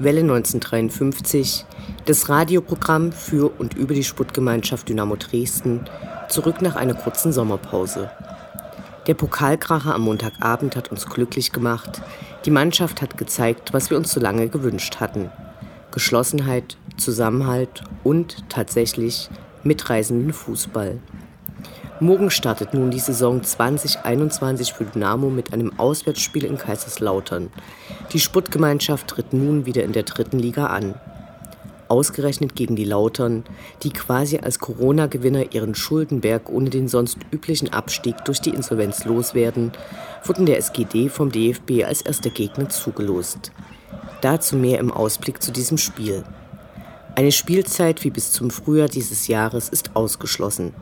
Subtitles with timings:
[0.00, 1.64] Welle 1953,
[2.04, 5.80] das Radioprogramm für und über die Sportgemeinschaft Dynamo Dresden,
[6.28, 8.08] zurück nach einer kurzen Sommerpause.
[9.08, 12.00] Der Pokalkracher am Montagabend hat uns glücklich gemacht.
[12.44, 15.30] Die Mannschaft hat gezeigt, was wir uns so lange gewünscht hatten.
[15.90, 19.28] Geschlossenheit, Zusammenhalt und tatsächlich
[19.64, 21.00] mitreisenden Fußball.
[22.00, 27.50] Morgen startet nun die Saison 2021 für Dynamo mit einem Auswärtsspiel in Kaiserslautern.
[28.12, 30.94] Die Sportgemeinschaft tritt nun wieder in der dritten Liga an.
[31.88, 33.42] Ausgerechnet gegen die Lautern,
[33.82, 39.72] die quasi als Corona-Gewinner ihren Schuldenberg ohne den sonst üblichen Abstieg durch die Insolvenz loswerden,
[40.22, 43.50] wurden der SGD vom DFB als erster Gegner zugelost.
[44.20, 46.22] Dazu mehr im Ausblick zu diesem Spiel.
[47.16, 50.74] Eine Spielzeit wie bis zum Frühjahr dieses Jahres ist ausgeschlossen.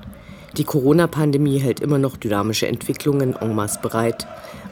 [0.56, 4.26] Die Corona-Pandemie hält immer noch dynamische Entwicklungen en masse bereit,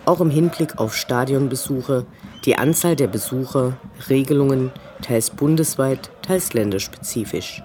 [0.06, 2.06] auch im Hinblick auf Stadionbesuche,
[2.46, 3.76] die Anzahl der Besucher,
[4.08, 7.62] Regelungen, teils bundesweit, teils länderspezifisch.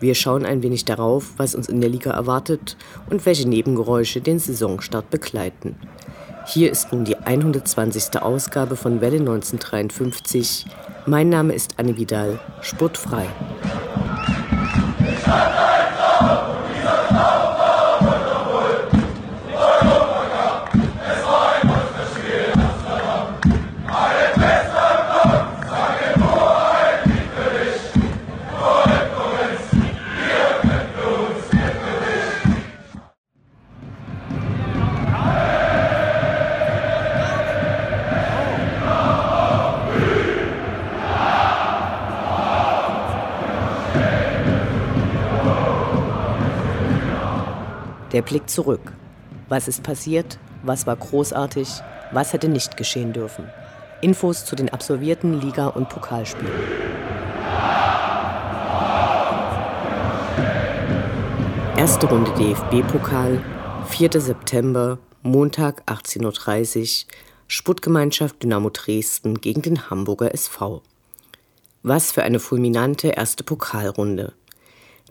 [0.00, 2.76] Wir schauen ein wenig darauf, was uns in der Liga erwartet
[3.08, 5.76] und welche Nebengeräusche den Saisonstart begleiten.
[6.46, 8.20] Hier ist nun die 120.
[8.20, 10.66] Ausgabe von Welle 1953.
[11.06, 13.26] Mein Name ist Anne Vidal, sportfrei.
[48.14, 48.92] Der Blick zurück.
[49.48, 50.38] Was ist passiert?
[50.62, 51.68] Was war großartig?
[52.12, 53.50] Was hätte nicht geschehen dürfen?
[54.02, 56.52] Infos zu den absolvierten Liga- und Pokalspielen.
[61.76, 63.42] Erste Runde DFB-Pokal,
[63.88, 64.20] 4.
[64.20, 67.12] September, Montag 18.30 Uhr,
[67.48, 70.82] Sportgemeinschaft Dynamo Dresden gegen den Hamburger SV.
[71.82, 74.34] Was für eine fulminante erste Pokalrunde.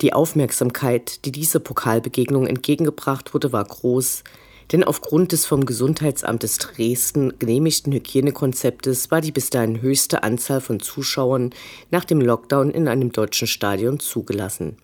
[0.02, 4.24] Die Aufmerksamkeit, die dieser Pokalbegegnung entgegengebracht wurde, war groß,
[4.72, 10.62] denn aufgrund des vom Gesundheitsamt des Dresden genehmigten Hygienekonzeptes war die bis dahin höchste Anzahl
[10.62, 11.52] von Zuschauern
[11.92, 14.78] nach dem Lockdown in einem deutschen Stadion zugelassen.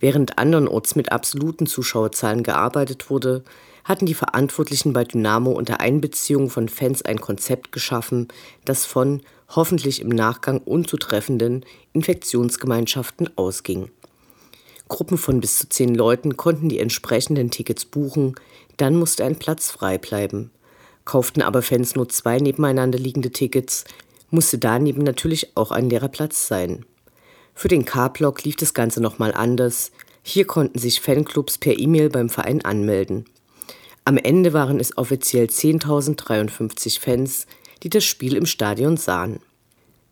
[0.00, 3.42] Während andernorts mit absoluten Zuschauerzahlen gearbeitet wurde,
[3.84, 8.28] hatten die Verantwortlichen bei Dynamo unter Einbeziehung von Fans ein Konzept geschaffen,
[8.64, 13.90] das von hoffentlich im Nachgang unzutreffenden Infektionsgemeinschaften ausging.
[14.88, 18.34] Gruppen von bis zu zehn Leuten konnten die entsprechenden Tickets buchen,
[18.76, 20.50] dann musste ein Platz frei bleiben.
[21.04, 23.84] Kauften aber Fans nur zwei nebeneinander liegende Tickets,
[24.30, 26.84] musste daneben natürlich auch ein leerer Platz sein.
[27.54, 29.92] Für den K-Block lief das Ganze nochmal anders.
[30.22, 33.26] Hier konnten sich Fanclubs per E-Mail beim Verein anmelden.
[34.04, 37.46] Am Ende waren es offiziell 10.053 Fans,
[37.82, 39.40] die das Spiel im Stadion sahen.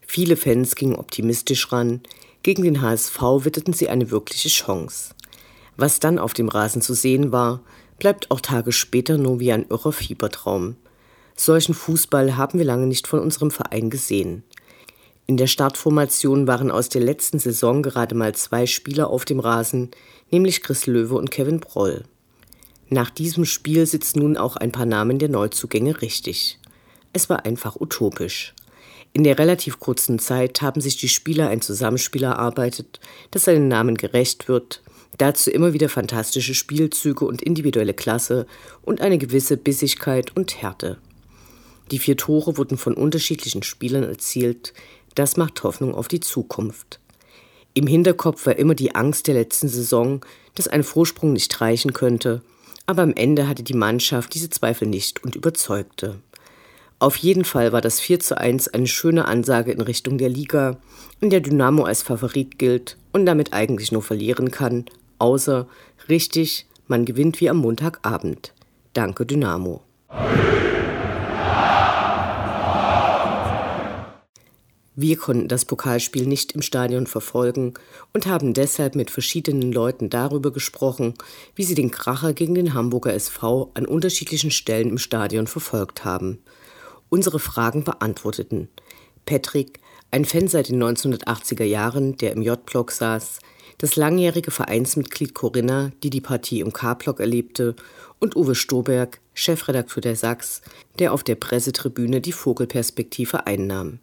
[0.07, 2.01] Viele Fans gingen optimistisch ran,
[2.43, 5.15] gegen den HSV witterten sie eine wirkliche Chance.
[5.77, 7.61] Was dann auf dem Rasen zu sehen war,
[7.99, 10.77] bleibt auch Tage später nur wie ein irrer Fiebertraum.
[11.37, 14.45] Solchen Fußball haben wir lange nicht von unserem Verein gesehen.
[15.27, 19.91] In der Startformation waren aus der letzten Saison gerade mal zwei Spieler auf dem Rasen,
[20.31, 22.05] nämlich Chris Löwe und Kevin Broll.
[22.89, 26.59] Nach diesem Spiel sitzen nun auch ein paar Namen der Neuzugänge richtig.
[27.13, 28.55] Es war einfach utopisch.
[29.15, 32.99] In der relativ kurzen Zeit haben sich die Spieler ein Zusammenspiel erarbeitet,
[33.31, 34.83] das seinen Namen gerecht wird,
[35.19, 38.47] dazu immer wieder fantastische Spielzüge und individuelle Klasse
[38.83, 40.99] und eine gewisse Bissigkeit und Härte.
[41.91, 44.73] Die vier Tore wurden von unterschiedlichen Spielern erzielt,
[45.15, 46.99] das macht Hoffnung auf die Zukunft.
[47.75, 50.25] Im Hinterkopf war immer die Angst der letzten Saison,
[50.55, 52.41] dass ein Vorsprung nicht reichen könnte,
[52.87, 56.19] aber am Ende hatte die Mannschaft diese Zweifel nicht und überzeugte.
[57.03, 60.77] Auf jeden Fall war das 4 zu 1 eine schöne Ansage in Richtung der Liga,
[61.21, 64.85] in der Dynamo als Favorit gilt und damit eigentlich nur verlieren kann,
[65.19, 65.67] außer,
[66.09, 68.55] richtig, man gewinnt wie am Montagabend.
[68.93, 69.83] Danke Dynamo.
[74.95, 77.75] Wir konnten das Pokalspiel nicht im Stadion verfolgen
[78.13, 81.15] und haben deshalb mit verschiedenen Leuten darüber gesprochen,
[81.57, 86.39] wie sie den Kracher gegen den Hamburger SV an unterschiedlichen Stellen im Stadion verfolgt haben.
[87.13, 88.71] Unsere Fragen beantworteten
[89.27, 89.81] Patrick,
[90.11, 93.41] ein Fan seit den 1980er Jahren, der im J-Block saß,
[93.77, 97.77] das langjährige Vereinsmitglied Corinna, die die Partie im K-Block erlebte,
[98.19, 100.63] und Uwe Stoberg, Chefredakteur der Sachs,
[100.99, 103.99] der auf der Pressetribüne die Vogelperspektive einnahm.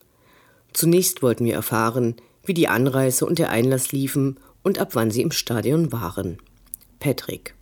[0.74, 5.24] Zunächst wollten wir erfahren, wie die Anreise und der Einlass liefen und ab wann sie
[5.24, 6.38] im Stadion waren.
[7.00, 7.56] Patrick.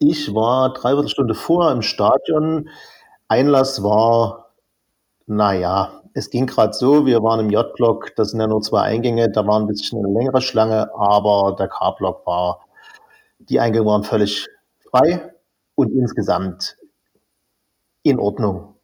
[0.00, 2.68] Ich war dreiviertel Stunde vorher im Stadion.
[3.28, 4.43] Einlass war,
[5.26, 9.30] naja, es ging gerade so, wir waren im J-Block, das sind ja nur zwei Eingänge,
[9.30, 12.60] da war ein bisschen eine längere Schlange, aber der K-Block war,
[13.38, 14.46] die Eingänge waren völlig
[14.90, 15.34] frei
[15.74, 16.76] und insgesamt
[18.02, 18.76] in Ordnung.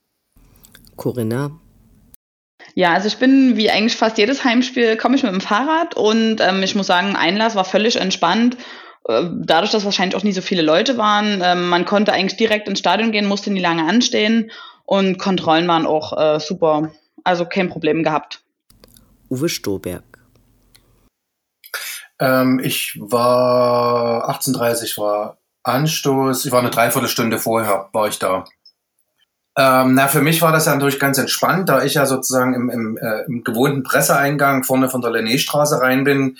[0.97, 1.51] Corinna,
[2.75, 6.41] ja, also ich bin wie eigentlich fast jedes Heimspiel, komme ich mit dem Fahrrad und
[6.41, 8.57] ähm, ich muss sagen, Einlass war völlig entspannt.
[9.09, 12.69] Äh, dadurch, dass wahrscheinlich auch nie so viele Leute waren, äh, man konnte eigentlich direkt
[12.69, 14.51] ins Stadion gehen, musste nie lange anstehen
[14.91, 16.91] und Kontrollen waren auch äh, super.
[17.23, 18.43] Also kein Problem gehabt.
[19.31, 20.03] Uwe Stoberg.
[22.19, 26.45] Ähm, ich war 18.30 war Anstoß.
[26.45, 28.45] Ich war eine Dreiviertelstunde vorher, war ich da.
[29.57, 32.69] Ähm, na, für mich war das ja natürlich ganz entspannt, da ich ja sozusagen im,
[32.69, 36.37] im, äh, im gewohnten Presseeingang vorne von der Lenné-Straße rein bin.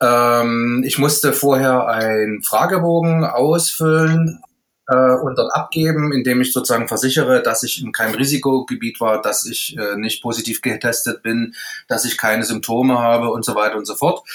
[0.00, 4.44] Ähm, ich musste vorher einen Fragebogen ausfüllen
[4.90, 9.46] äh, und dort abgeben, indem ich sozusagen versichere, dass ich in keinem Risikogebiet war, dass
[9.46, 11.54] ich äh, nicht positiv getestet bin,
[11.86, 14.26] dass ich keine Symptome habe und so weiter und so fort.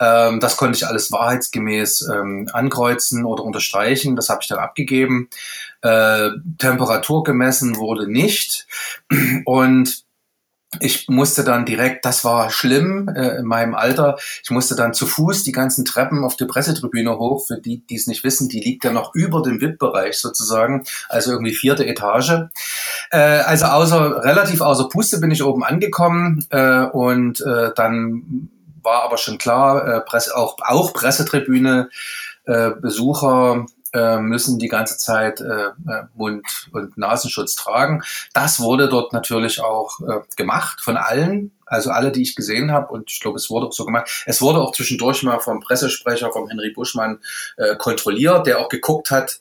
[0.00, 4.14] Ähm, das konnte ich alles wahrheitsgemäß ähm, ankreuzen oder unterstreichen.
[4.14, 5.28] Das habe ich dann abgegeben.
[5.82, 8.66] Äh, Temperatur gemessen wurde nicht.
[9.44, 10.03] Und
[10.80, 15.06] ich musste dann direkt, das war schlimm äh, in meinem Alter, ich musste dann zu
[15.06, 17.46] Fuß die ganzen Treppen auf die Pressetribüne hoch.
[17.46, 21.32] Für die, die es nicht wissen, die liegt ja noch über dem VIP-Bereich sozusagen, also
[21.32, 22.48] irgendwie vierte Etage.
[23.10, 28.50] Äh, also außer relativ außer Puste bin ich oben angekommen äh, und äh, dann
[28.82, 31.88] war aber schon klar, äh, Presse, auch, auch Pressetribüne,
[32.44, 38.02] äh, Besucher, äh, müssen die ganze Zeit äh, äh, Mund- und Nasenschutz tragen.
[38.34, 42.92] Das wurde dort natürlich auch äh, gemacht von allen, also alle, die ich gesehen habe.
[42.92, 44.24] Und ich glaube, es wurde auch so gemacht.
[44.26, 47.20] Es wurde auch zwischendurch mal vom Pressesprecher, vom Henry Buschmann
[47.56, 49.40] äh, kontrolliert, der auch geguckt hat,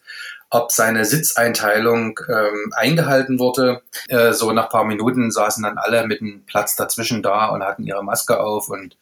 [0.53, 3.81] ob seine Sitzeinteilung ähm, eingehalten wurde.
[4.07, 7.83] Äh, so nach paar Minuten saßen dann alle mit einem Platz dazwischen da und hatten
[7.83, 8.95] ihre Maske auf und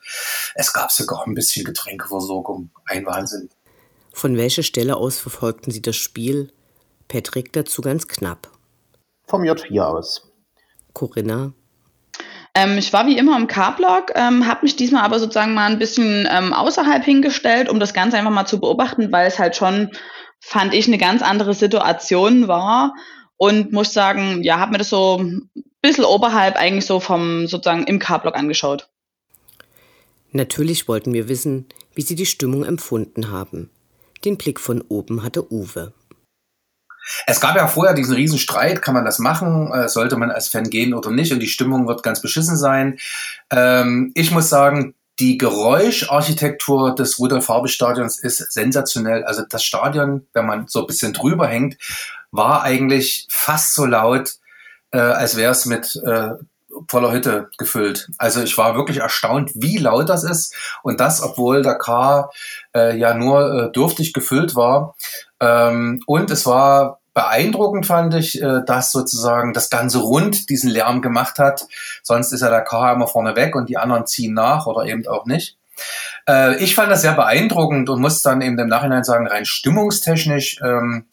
[0.55, 2.69] es gab sogar ein bisschen Getränkeversorgung.
[2.85, 3.49] Ein Wahnsinn.
[4.13, 6.51] Von welcher Stelle aus verfolgten Sie das Spiel?
[7.07, 8.49] Patrick dazu ganz knapp.
[9.27, 10.31] Vom J4 aus.
[10.93, 11.53] Corinna.
[12.53, 15.79] Ähm, ich war wie immer im K-Block, ähm, habe mich diesmal aber sozusagen mal ein
[15.79, 19.91] bisschen ähm, außerhalb hingestellt, um das Ganze einfach mal zu beobachten, weil es halt schon,
[20.41, 22.93] fand ich, eine ganz andere Situation war.
[23.37, 25.49] Und muss sagen, ja, habe mir das so ein
[25.81, 28.89] bisschen oberhalb eigentlich so vom sozusagen im K-Block angeschaut.
[30.31, 31.65] Natürlich wollten wir wissen,
[31.95, 33.71] wie Sie die Stimmung empfunden haben.
[34.23, 35.93] Den Blick von oben hatte Uwe.
[37.25, 40.47] Es gab ja vorher diesen riesen Streit, kann man das machen, äh, sollte man als
[40.47, 42.99] Fan gehen oder nicht und die Stimmung wird ganz beschissen sein.
[43.49, 49.23] Ähm, ich muss sagen, die Geräuscharchitektur des Rudolf-Farbe-Stadions ist sensationell.
[49.23, 51.77] Also das Stadion, wenn man so ein bisschen drüber hängt,
[52.31, 54.35] war eigentlich fast so laut,
[54.91, 56.31] äh, als wäre es mit äh,
[56.87, 58.09] voller Hütte gefüllt.
[58.17, 62.29] Also ich war wirklich erstaunt, wie laut das ist und das, obwohl der K
[62.75, 64.95] äh, ja nur äh, dürftig gefüllt war.
[65.39, 71.01] Ähm, und es war beeindruckend, fand ich, äh, dass sozusagen das ganze Rund diesen Lärm
[71.01, 71.65] gemacht hat.
[72.03, 75.05] Sonst ist ja der K immer vorne weg und die anderen ziehen nach oder eben
[75.07, 75.57] auch nicht.
[76.27, 80.59] Äh, ich fand das sehr beeindruckend und muss dann eben im Nachhinein sagen, rein stimmungstechnisch
[80.63, 81.05] ähm,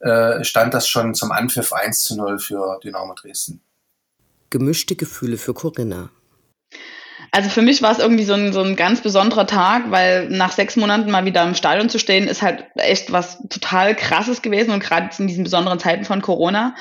[0.00, 3.60] äh, stand das schon zum Anpfiff 1 zu 0 für Dynamo Dresden
[4.50, 6.10] gemischte Gefühle für Corinna.
[7.32, 10.52] Also für mich war es irgendwie so ein, so ein ganz besonderer Tag, weil nach
[10.52, 14.70] sechs Monaten mal wieder im Stadion zu stehen, ist halt echt was total krasses gewesen
[14.70, 16.74] und gerade in diesen besonderen Zeiten von Corona.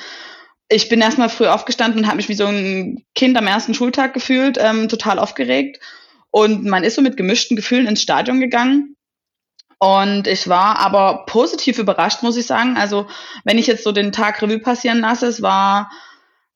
[0.69, 4.13] Ich bin erstmal früh aufgestanden und habe mich wie so ein Kind am ersten Schultag
[4.13, 5.79] gefühlt, ähm, total aufgeregt.
[6.31, 8.95] Und man ist so mit gemischten Gefühlen ins Stadion gegangen.
[9.77, 12.77] Und ich war aber positiv überrascht, muss ich sagen.
[12.77, 13.07] Also
[13.43, 15.91] wenn ich jetzt so den Tag Revue passieren lasse, es war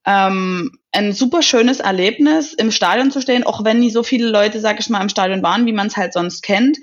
[0.05, 4.59] ähm, ein super schönes Erlebnis, im Stadion zu stehen, auch wenn nie so viele Leute,
[4.59, 6.77] sag ich mal, im Stadion waren, wie man es halt sonst kennt.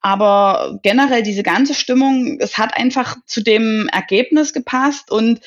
[0.00, 5.40] Aber generell diese ganze Stimmung, es hat einfach zu dem Ergebnis gepasst und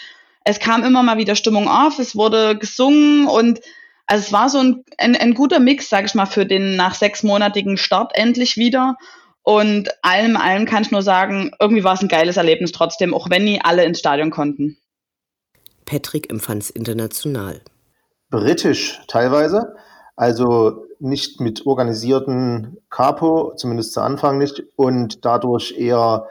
[0.43, 3.61] es kam immer mal wieder Stimmung auf, es wurde gesungen und
[4.07, 6.95] also es war so ein, ein, ein guter Mix, sag ich mal, für den nach
[6.95, 8.97] sechsmonatigen Start endlich wieder.
[9.43, 13.29] Und allem, allem kann ich nur sagen, irgendwie war es ein geiles Erlebnis trotzdem, auch
[13.29, 14.77] wenn nie alle ins Stadion konnten.
[15.85, 17.61] Patrick empfand es international.
[18.31, 19.75] Britisch teilweise,
[20.15, 26.27] also nicht mit organisierten Capo, zumindest zu Anfang nicht, und dadurch eher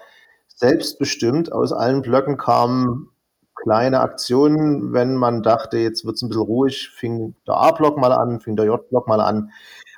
[0.48, 1.52] selbstbestimmt.
[1.52, 3.10] Aus allen Blöcken kamen
[3.54, 8.12] kleine Aktionen, wenn man dachte, jetzt wird es ein bisschen ruhig, fing der A-Block mal
[8.12, 9.50] an, fing der J-Block mal an.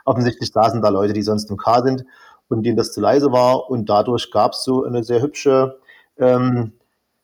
[0.05, 2.05] Offensichtlich saßen da Leute, die sonst im K sind
[2.49, 3.71] und denen das zu leise war.
[3.71, 5.79] Und dadurch gab es so eine sehr hübsche,
[6.19, 6.73] ähm,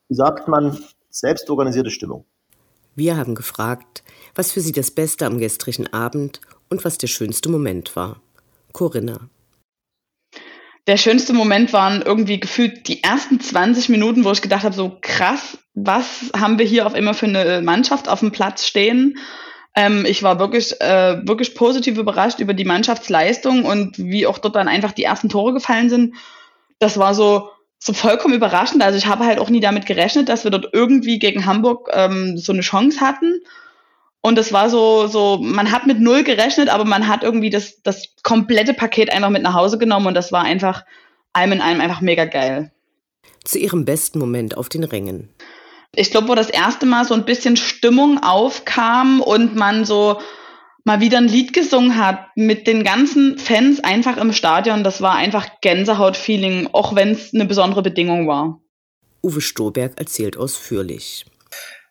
[0.09, 0.79] wie sagt man,
[1.11, 2.25] selbstorganisierte Stimmung.
[2.99, 4.03] Wir haben gefragt,
[4.35, 8.21] was für Sie das Beste am gestrigen Abend und was der schönste Moment war.
[8.73, 9.29] Corinna.
[10.89, 14.99] Der schönste Moment waren irgendwie gefühlt die ersten 20 Minuten, wo ich gedacht habe, so
[15.01, 19.19] krass, was haben wir hier auf immer für eine Mannschaft auf dem Platz stehen?
[19.77, 24.57] Ähm, ich war wirklich, äh, wirklich positiv überrascht über die Mannschaftsleistung und wie auch dort
[24.57, 26.17] dann einfach die ersten Tore gefallen sind.
[26.81, 28.83] Das war so, so vollkommen überraschend.
[28.83, 32.37] Also ich habe halt auch nie damit gerechnet, dass wir dort irgendwie gegen Hamburg ähm,
[32.37, 33.41] so eine Chance hatten.
[34.21, 37.83] Und das war so, so, man hat mit null gerechnet, aber man hat irgendwie das,
[37.83, 40.85] das komplette Paket einfach mit nach Hause genommen und das war einfach
[41.33, 42.73] allem in allem einfach mega geil.
[43.45, 45.29] Zu ihrem besten Moment auf den Rängen.
[45.95, 50.21] Ich glaube, wo das erste Mal so ein bisschen Stimmung aufkam und man so
[50.85, 55.15] mal wieder ein Lied gesungen hat mit den ganzen Fans einfach im Stadion, das war
[55.15, 58.61] einfach Gänsehaut-Feeling, auch wenn es eine besondere Bedingung war.
[59.23, 61.27] Uwe Stoberg erzählt ausführlich.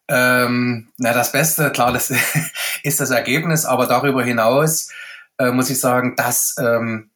[0.08, 2.14] Ähm, na, das Beste, klar, das
[2.84, 4.90] ist das Ergebnis, aber darüber hinaus
[5.38, 7.12] äh, muss ich sagen, dass ähm,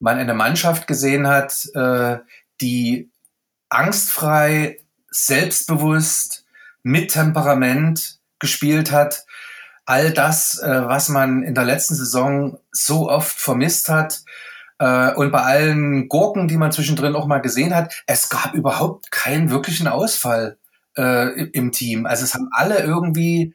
[0.00, 2.18] man eine Mannschaft gesehen hat, äh,
[2.60, 3.10] die
[3.68, 4.78] angstfrei,
[5.10, 6.44] selbstbewusst,
[6.82, 9.24] mit Temperament gespielt hat.
[9.92, 14.22] All das, äh, was man in der letzten Saison so oft vermisst hat.
[14.78, 19.10] Äh, und bei allen Gurken, die man zwischendrin auch mal gesehen hat, es gab überhaupt
[19.10, 20.56] keinen wirklichen Ausfall
[20.96, 22.06] äh, im Team.
[22.06, 23.54] Also es haben alle irgendwie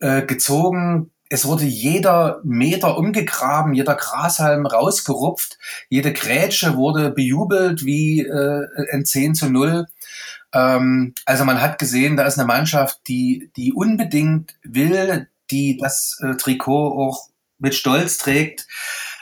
[0.00, 1.10] äh, gezogen.
[1.30, 5.56] Es wurde jeder Meter umgegraben, jeder Grashalm rausgerupft,
[5.88, 9.86] jede Grätsche wurde bejubelt wie äh, ein 10 zu 0.
[10.52, 16.18] Ähm, also man hat gesehen, da ist eine Mannschaft, die, die unbedingt will, die das
[16.22, 18.66] äh, Trikot auch mit Stolz trägt.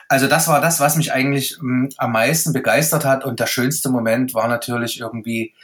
[0.08, 3.24] Also das war das, was mich eigentlich mh, am meisten begeistert hat.
[3.24, 5.54] Und der schönste Moment war natürlich irgendwie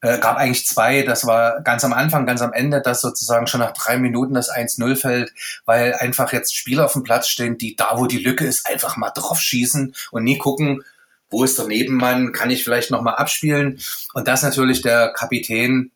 [0.00, 1.02] äh, gab eigentlich zwei.
[1.02, 4.50] Das war ganz am Anfang, ganz am Ende, dass sozusagen schon nach drei Minuten das
[4.50, 5.32] 1-0 fällt,
[5.64, 8.96] weil einfach jetzt Spieler auf dem Platz stehen, die da, wo die Lücke ist, einfach
[8.96, 10.84] mal drauf schießen und nie gucken,
[11.30, 13.80] wo ist der Nebenmann, kann ich vielleicht nochmal abspielen.
[14.14, 15.90] Und dass natürlich der Kapitän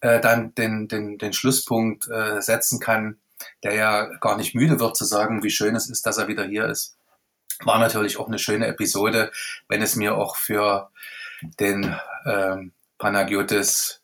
[0.00, 3.16] äh, dann den, den, den Schlusspunkt äh, setzen kann,
[3.66, 6.44] der ja gar nicht müde wird zu sagen, wie schön es ist, dass er wieder
[6.44, 6.96] hier ist.
[7.64, 9.32] War natürlich auch eine schöne Episode,
[9.68, 10.90] wenn es mir auch für
[11.58, 11.96] den
[12.26, 14.02] ähm, Panagiotis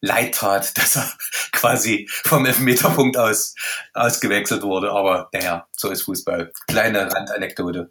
[0.00, 1.12] leid tat, dass er
[1.52, 3.54] quasi vom Elfmeterpunkt aus
[3.94, 4.92] ausgewechselt wurde.
[4.92, 6.52] Aber naja, so ist Fußball.
[6.68, 7.90] Kleine Randanekdote.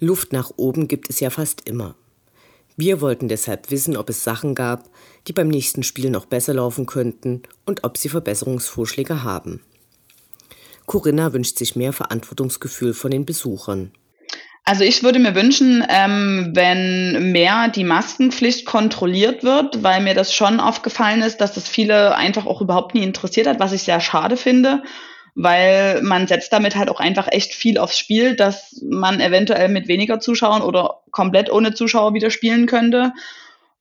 [0.00, 1.94] Luft nach oben gibt es ja fast immer.
[2.76, 4.88] Wir wollten deshalb wissen, ob es Sachen gab,
[5.26, 9.62] die beim nächsten Spiel noch besser laufen könnten und ob sie Verbesserungsvorschläge haben.
[10.90, 13.92] Corinna wünscht sich mehr Verantwortungsgefühl von den Besuchern.
[14.64, 20.34] Also ich würde mir wünschen, ähm, wenn mehr die Maskenpflicht kontrolliert wird, weil mir das
[20.34, 24.00] schon aufgefallen ist, dass das viele einfach auch überhaupt nie interessiert hat, was ich sehr
[24.00, 24.82] schade finde,
[25.36, 29.86] weil man setzt damit halt auch einfach echt viel aufs Spiel, dass man eventuell mit
[29.86, 33.12] weniger Zuschauern oder komplett ohne Zuschauer wieder spielen könnte.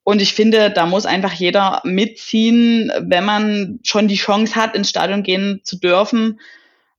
[0.04, 4.89] Und ich finde, da muss einfach jeder mitziehen, wenn man schon die Chance hat, ins
[4.92, 6.39] Stadion gehen zu dürfen,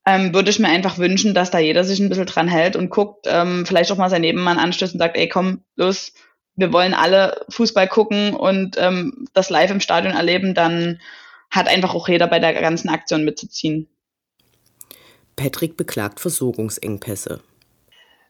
[0.07, 2.91] ähm, würde ich mir einfach wünschen, dass da jeder sich ein bisschen dran hält und
[2.91, 6.13] guckt, ähm, vielleicht auch mal sein Nebenmann anstößt und sagt, ey, komm, los,
[6.57, 11.01] wir wollen alle Fußball gucken und ähm, das live im Stadion erleben, dann
[11.51, 13.89] hat einfach auch jeder bei der ganzen Aktion mitzuziehen.
[15.37, 17.41] Patrick beklagt Versorgungsengpässe.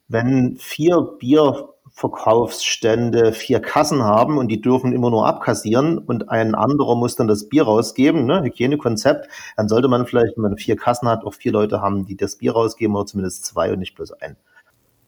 [0.08, 6.54] Wenn vier Bier Verkaufsstände vier Kassen haben und die dürfen immer nur abkassieren und ein
[6.54, 8.42] anderer muss dann das Bier rausgeben, ne?
[8.42, 9.28] Hygienekonzept,
[9.58, 12.36] dann sollte man vielleicht, wenn man vier Kassen hat, auch vier Leute haben, die das
[12.36, 14.36] Bier rausgeben oder zumindest zwei und nicht bloß ein.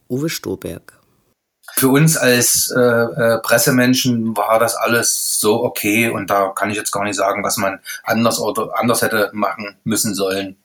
[0.07, 1.01] Uwe Stoberg.
[1.71, 6.77] für uns als äh, äh, Pressemenschen war das alles so okay und da kann ich
[6.77, 10.57] jetzt gar nicht sagen, was man anders oder anders hätte machen müssen sollen.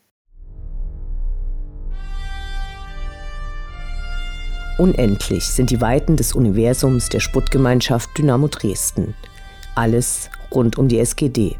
[4.78, 9.16] Unendlich sind die Weiten des Universums der Sputtgemeinschaft Dynamo Dresden.
[9.74, 11.56] Alles rund um die SGD.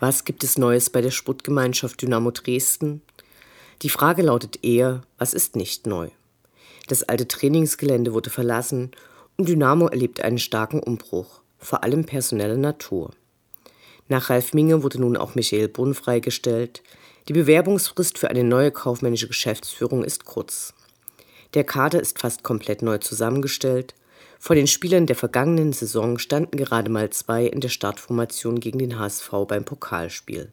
[0.00, 3.02] Was gibt es Neues bei der Sputtgemeinschaft Dynamo Dresden?
[3.82, 6.08] Die Frage lautet eher, was ist nicht neu?
[6.88, 8.90] Das alte Trainingsgelände wurde verlassen
[9.38, 13.10] Dynamo erlebt einen starken Umbruch, vor allem personeller Natur.
[14.08, 16.82] Nach Ralf Minge wurde nun auch Michael Brunn freigestellt.
[17.28, 20.74] Die Bewerbungsfrist für eine neue kaufmännische Geschäftsführung ist kurz.
[21.54, 23.94] Der Kader ist fast komplett neu zusammengestellt
[24.44, 28.98] vor den Spielern der vergangenen Saison standen gerade mal zwei in der Startformation gegen den
[28.98, 30.50] HSV beim Pokalspiel.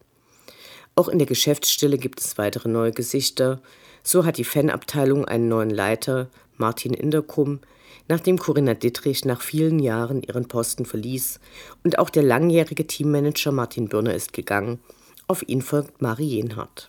[0.93, 3.63] Auch in der Geschäftsstelle gibt es weitere neue Gesichter.
[4.03, 7.61] So hat die Fanabteilung einen neuen Leiter, Martin Inderkum,
[8.07, 11.39] nachdem Corinna Dittrich nach vielen Jahren ihren Posten verließ
[11.83, 14.79] und auch der langjährige Teammanager Martin Birner ist gegangen.
[15.27, 16.87] Auf ihn folgt Mari Jenhardt.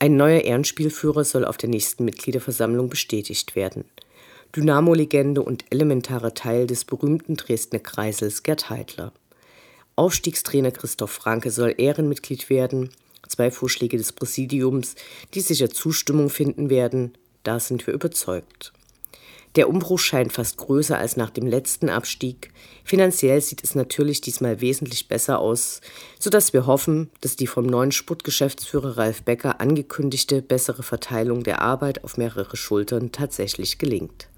[0.00, 3.84] Ein neuer Ehrenspielführer soll auf der nächsten Mitgliederversammlung bestätigt werden.
[4.54, 9.12] Dynamo-Legende und elementarer Teil des berühmten Dresdner Kreisels Gerd Heidler.
[9.96, 12.90] Aufstiegstrainer Christoph Franke soll Ehrenmitglied werden.
[13.28, 14.94] Zwei Vorschläge des Präsidiums,
[15.34, 17.12] die sicher Zustimmung finden werden,
[17.42, 18.72] da sind wir überzeugt.
[19.58, 22.52] Der Umbruch scheint fast größer als nach dem letzten Abstieg.
[22.84, 25.80] Finanziell sieht es natürlich diesmal wesentlich besser aus,
[26.20, 32.04] sodass wir hoffen, dass die vom neuen Sputtgeschäftsführer Ralf Becker angekündigte bessere Verteilung der Arbeit
[32.04, 34.28] auf mehrere Schultern tatsächlich gelingt.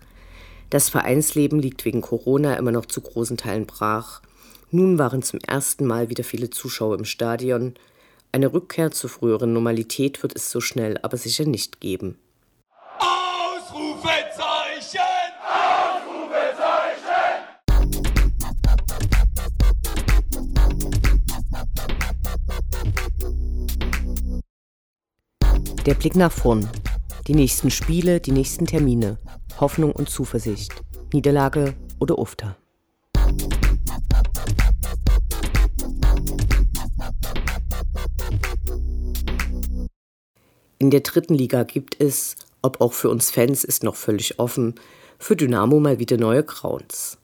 [0.70, 4.22] Das Vereinsleben liegt wegen Corona immer noch zu großen Teilen brach.
[4.70, 7.74] Nun waren zum ersten Mal wieder viele Zuschauer im Stadion.
[8.32, 12.16] Eine Rückkehr zur früheren Normalität wird es so schnell aber sicher nicht geben.
[12.98, 14.49] Ausrufezeichen!
[25.90, 26.68] Der Blick nach vorn.
[27.26, 29.18] Die nächsten Spiele, die nächsten Termine.
[29.58, 30.72] Hoffnung und Zuversicht,
[31.12, 32.56] Niederlage oder Ufter.
[40.78, 44.76] In der dritten Liga gibt es, ob auch für uns Fans ist noch völlig offen,
[45.18, 47.18] für Dynamo mal wieder neue Crowns.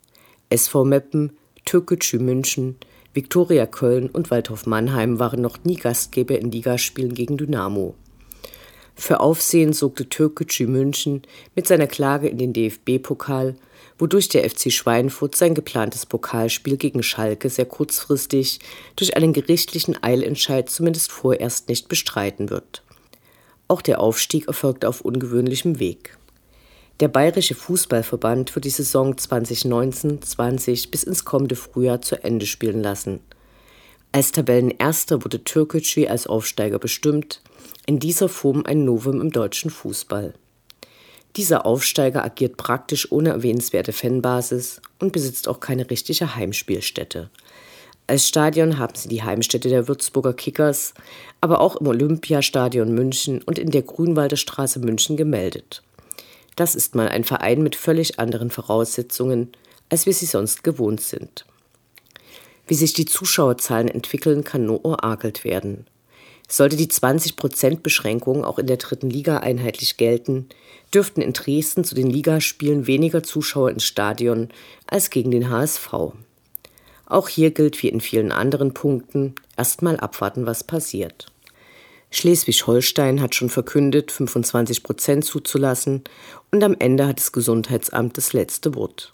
[0.50, 2.78] SV Meppen, Türkgücü München,
[3.14, 7.94] Viktoria Köln und Waldhof Mannheim waren noch nie Gastgeber in Ligaspielen gegen Dynamo.
[8.98, 11.22] Für Aufsehen sorgte Türkgücü München
[11.54, 13.54] mit seiner Klage in den DFB-Pokal,
[13.98, 18.58] wodurch der FC Schweinfurt sein geplantes Pokalspiel gegen Schalke sehr kurzfristig
[18.96, 22.82] durch einen gerichtlichen Eilentscheid zumindest vorerst nicht bestreiten wird.
[23.68, 26.16] Auch der Aufstieg erfolgte auf ungewöhnlichem Weg.
[27.00, 33.20] Der Bayerische Fußballverband wird die Saison 2019-20 bis ins kommende Frühjahr zu Ende spielen lassen.
[34.12, 37.42] Als Tabellenerster wurde Türkgücü als Aufsteiger bestimmt–
[37.86, 40.34] in dieser Form ein Novum im deutschen Fußball.
[41.36, 47.30] Dieser Aufsteiger agiert praktisch ohne erwähnenswerte Fanbasis und besitzt auch keine richtige Heimspielstätte.
[48.08, 50.94] Als Stadion haben sie die Heimstätte der Würzburger Kickers,
[51.40, 55.82] aber auch im Olympiastadion München und in der Grünwalder Straße München gemeldet.
[56.56, 59.52] Das ist mal ein Verein mit völlig anderen Voraussetzungen,
[59.90, 61.44] als wir sie sonst gewohnt sind.
[62.66, 65.86] Wie sich die Zuschauerzahlen entwickeln, kann nur orakelt werden.
[66.48, 70.48] Sollte die 20%-Beschränkung auch in der dritten Liga einheitlich gelten,
[70.94, 74.48] dürften in Dresden zu den Ligaspielen weniger Zuschauer ins Stadion
[74.86, 75.92] als gegen den HSV.
[77.06, 81.26] Auch hier gilt wie in vielen anderen Punkten, erstmal abwarten, was passiert.
[82.10, 86.04] Schleswig-Holstein hat schon verkündet, 25 Prozent zuzulassen
[86.52, 89.12] und am Ende hat das Gesundheitsamt das letzte Wort.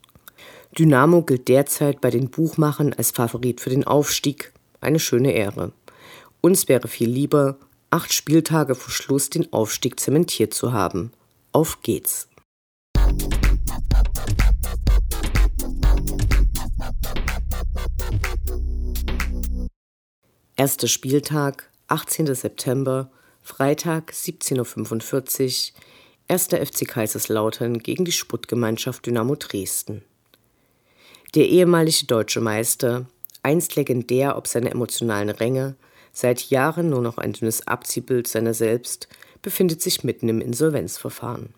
[0.78, 5.72] Dynamo gilt derzeit bei den Buchmachern als Favorit für den Aufstieg, eine schöne Ehre.
[6.40, 7.58] Uns wäre viel lieber,
[7.90, 11.12] acht Spieltage vor Schluss den Aufstieg zementiert zu haben.
[11.52, 12.26] Auf geht's!
[20.56, 22.34] Erster Spieltag, 18.
[22.34, 23.10] September,
[23.42, 25.80] Freitag, 17.45 Uhr,
[26.28, 26.46] 1.
[26.46, 30.02] FC Kaiserslautern gegen die Sputtgemeinschaft Dynamo Dresden.
[31.34, 33.06] Der ehemalige deutsche Meister,
[33.42, 35.76] einst legendär ob seine emotionalen Ränge,
[36.12, 39.08] seit Jahren nur noch ein dünnes Abziehbild seiner selbst,
[39.40, 41.48] befindet sich mitten im Insolvenzverfahren.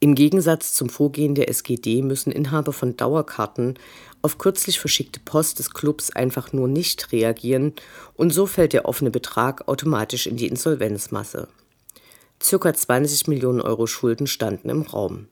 [0.00, 3.78] Im Gegensatz zum Vorgehen der SGD müssen Inhaber von Dauerkarten
[4.22, 7.74] auf kürzlich verschickte Post des Clubs einfach nur nicht reagieren
[8.14, 11.46] und so fällt der offene Betrag automatisch in die Insolvenzmasse.
[12.42, 15.28] Circa 20 Millionen Euro Schulden standen im Raum.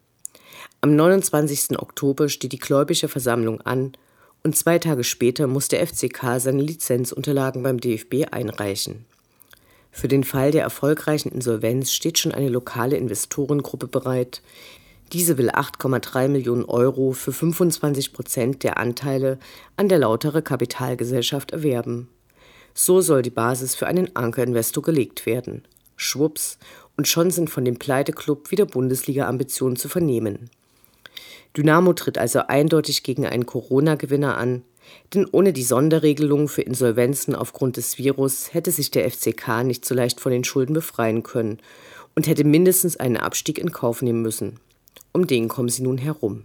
[0.85, 1.79] Am 29.
[1.79, 3.93] Oktober steht die Gläubige Versammlung an
[4.43, 9.07] und zwei Tage später muss der FCK seine Lizenzunterlagen beim DFB einreichen.
[9.91, 14.43] Für den Fall der erfolgreichen Insolvenz steht schon eine lokale Investorengruppe bereit.
[15.15, 19.39] Diese will 8,3 Millionen Euro für 25 Prozent der Anteile
[19.79, 22.11] an der Lautere Kapitalgesellschaft erwerben.
[22.75, 25.63] So soll die Basis für einen Ankerinvestor gelegt werden.
[25.97, 26.59] Schwupps,
[26.99, 30.51] und schon sind von dem Pleiteklub wieder Bundesliga-Ambitionen zu vernehmen.
[31.57, 34.63] Dynamo tritt also eindeutig gegen einen Corona-Gewinner an,
[35.15, 39.95] denn ohne die Sonderregelungen für Insolvenzen aufgrund des Virus hätte sich der FCK nicht so
[39.95, 41.59] leicht von den Schulden befreien können
[42.15, 44.59] und hätte mindestens einen Abstieg in Kauf nehmen müssen.
[45.13, 46.45] Um den kommen sie nun herum.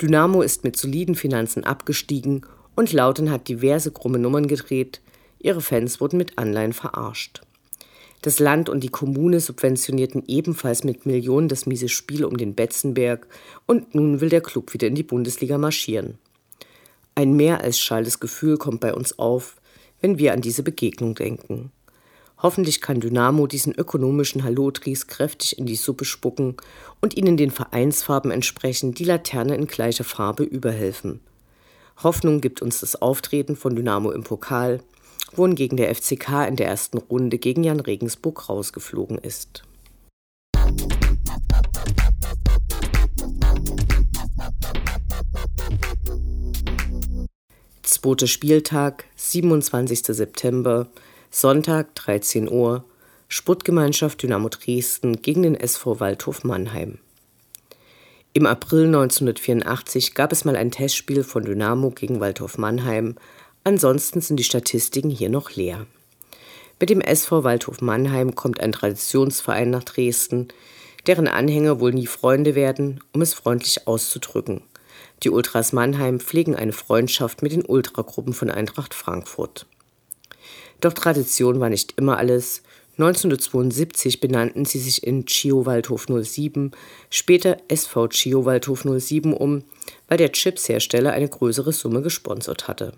[0.00, 2.42] Dynamo ist mit soliden Finanzen abgestiegen
[2.76, 5.00] und Lauten hat diverse krumme Nummern gedreht,
[5.38, 7.42] ihre Fans wurden mit Anleihen verarscht.
[8.22, 13.26] Das Land und die Kommune subventionierten ebenfalls mit Millionen das miese Spiel um den Betzenberg
[13.66, 16.18] und nun will der Club wieder in die Bundesliga marschieren.
[17.14, 19.56] Ein mehr als schalles Gefühl kommt bei uns auf,
[20.00, 21.70] wenn wir an diese Begegnung denken.
[22.40, 26.56] Hoffentlich kann Dynamo diesen ökonomischen Hallotries kräftig in die Suppe spucken
[27.00, 31.20] und ihnen den Vereinsfarben entsprechend die Laterne in gleicher Farbe überhelfen.
[32.02, 34.80] Hoffnung gibt uns das Auftreten von Dynamo im Pokal,
[35.36, 39.62] wohingegen der FCK in der ersten Runde gegen Jan Regensburg rausgeflogen ist.
[47.82, 50.00] Zweiter Spieltag, 27.
[50.06, 50.88] September,
[51.30, 52.84] Sonntag 13 Uhr,
[53.28, 56.98] Sportgemeinschaft Dynamo Dresden gegen den SV Waldhof Mannheim.
[58.32, 63.16] Im April 1984 gab es mal ein Testspiel von Dynamo gegen Waldhof Mannheim,
[63.68, 65.86] ansonsten sind die Statistiken hier noch leer.
[66.80, 70.48] Mit dem SV Waldhof Mannheim kommt ein Traditionsverein nach Dresden,
[71.06, 74.62] deren Anhänger wohl nie Freunde werden, um es freundlich auszudrücken.
[75.22, 79.66] Die Ultras Mannheim pflegen eine Freundschaft mit den Ultragruppen von Eintracht Frankfurt.
[80.80, 82.62] Doch Tradition war nicht immer alles.
[82.96, 86.72] 1972 benannten sie sich in Chio Waldhof 07,
[87.10, 89.64] später SV Chio Waldhof 07 um,
[90.08, 92.94] weil der Chipshersteller eine größere Summe gesponsert hatte.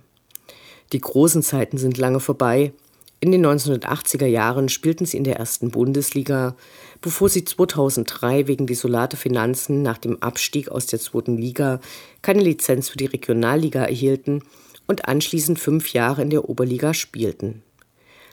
[0.92, 2.72] Die großen Zeiten sind lange vorbei.
[3.20, 6.56] In den 1980er Jahren spielten sie in der ersten Bundesliga,
[7.02, 11.80] bevor sie 2003 wegen desolater Finanzen nach dem Abstieg aus der zweiten Liga
[12.22, 14.42] keine Lizenz für die Regionalliga erhielten
[14.86, 17.62] und anschließend fünf Jahre in der Oberliga spielten.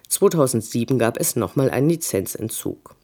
[0.07, 2.95] 2007 gab es nochmal einen Lizenzentzug.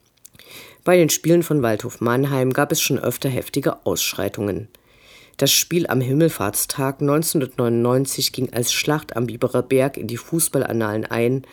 [0.85, 4.69] Bei den Spielen von Waldhof Mannheim gab es schon öfter heftige Ausschreitungen.
[5.37, 11.43] Das Spiel am Himmelfahrtstag 1999 ging als Schlacht am Biberer Berg in die Fußballannalen ein,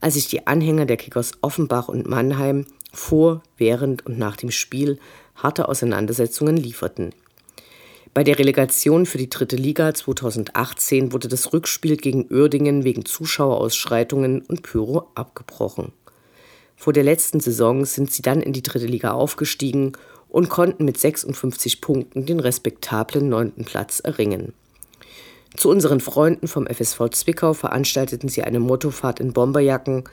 [0.00, 4.98] als sich die Anhänger der Kickers Offenbach und Mannheim vor, während und nach dem Spiel
[5.36, 7.14] harte Auseinandersetzungen lieferten.
[8.12, 14.42] Bei der Relegation für die dritte Liga 2018 wurde das Rückspiel gegen Uerdingen wegen Zuschauerausschreitungen
[14.42, 15.92] und Pyro abgebrochen.
[16.74, 19.92] Vor der letzten Saison sind sie dann in die dritte Liga aufgestiegen
[20.28, 24.52] und konnten mit 56 Punkten den respektablen neunten Platz erringen.
[25.56, 30.04] Zu unseren Freunden vom FSV Zwickau veranstalteten sie eine Mottofahrt in Bomberjacken.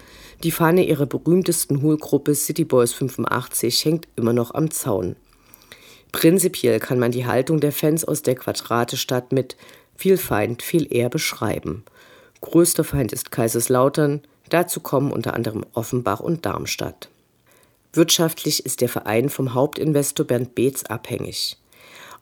[0.43, 5.15] Die Fahne ihrer berühmtesten Hohlgruppe City Boys 85 hängt immer noch am Zaun.
[6.11, 9.57] Prinzipiell kann man die Haltung der Fans aus der Quadratestadt mit
[9.97, 11.83] viel Feind, viel eher beschreiben.
[12.39, 17.09] Größter Feind ist Kaiserslautern, dazu kommen unter anderem Offenbach und Darmstadt.
[17.95, 21.57] Wirtschaftlich ist der Verein vom Hauptinvestor Bernd Beetz abhängig.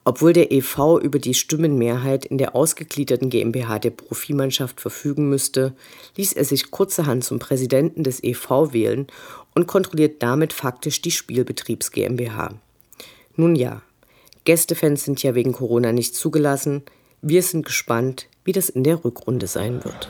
[0.05, 5.73] Obwohl der EV über die Stimmenmehrheit in der ausgegliederten GmbH der Profimannschaft verfügen müsste,
[6.17, 9.07] ließ er sich kurzerhand zum Präsidenten des EV wählen
[9.55, 12.53] und kontrolliert damit faktisch die Spielbetriebs GmbH.
[13.35, 13.81] Nun ja,
[14.43, 16.83] Gästefans sind ja wegen Corona nicht zugelassen.
[17.21, 20.09] Wir sind gespannt, wie das in der Rückrunde sein wird.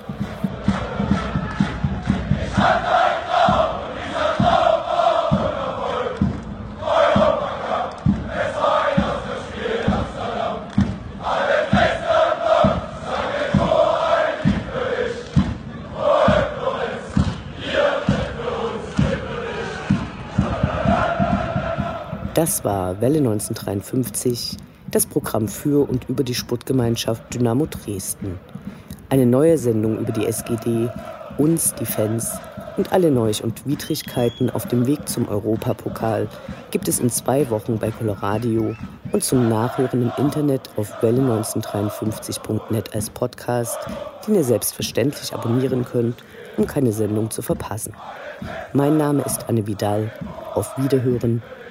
[22.34, 24.58] Das war Welle 1953,
[24.90, 28.40] das Programm für und über die Sportgemeinschaft Dynamo Dresden.
[29.10, 30.90] Eine neue Sendung über die SGD,
[31.38, 32.32] uns, die Fans
[32.76, 36.28] Und alle Neuch und Widrigkeiten auf dem Weg zum Europapokal
[36.72, 38.76] gibt es in zwei Wochen bei Coloradio
[39.12, 43.78] und zum Nachhören im Internet auf welle1953.net als Podcast,
[44.26, 46.24] den ihr selbstverständlich abonnieren könnt,
[46.58, 47.94] um keine Sendung zu verpassen.
[48.74, 50.12] Mein Name ist Anne Vidal.
[50.56, 51.44] Auf Wiederhören.